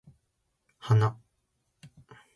[0.87, 1.13] 花